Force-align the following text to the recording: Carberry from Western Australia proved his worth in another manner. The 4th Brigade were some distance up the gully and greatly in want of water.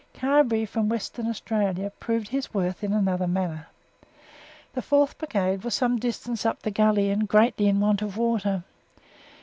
Carberry 0.15 0.65
from 0.65 0.89
Western 0.89 1.27
Australia 1.27 1.91
proved 1.99 2.29
his 2.29 2.51
worth 2.55 2.83
in 2.83 2.91
another 2.91 3.27
manner. 3.27 3.67
The 4.73 4.81
4th 4.81 5.15
Brigade 5.19 5.63
were 5.63 5.69
some 5.69 5.99
distance 5.99 6.43
up 6.43 6.63
the 6.63 6.71
gully 6.71 7.11
and 7.11 7.27
greatly 7.29 7.67
in 7.67 7.79
want 7.79 8.01
of 8.01 8.17
water. 8.17 8.63